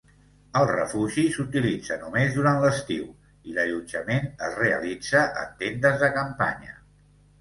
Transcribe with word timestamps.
El 0.59 0.63
refugi 0.69 1.25
s'utilitza 1.33 1.97
només 2.05 2.33
durant 2.39 2.63
l'estiu 2.63 3.05
i 3.51 3.55
l'allotjament 3.59 4.27
es 4.49 4.57
realitza 4.63 5.23
en 5.43 5.57
tendes 5.61 6.03
de 6.07 6.11
campanya. 6.17 6.75